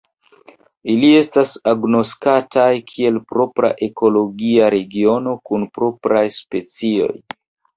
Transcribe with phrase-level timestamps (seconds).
[0.93, 7.13] Ili estas agnoskataj kiel propra ekologia regiono kun propraj specioj.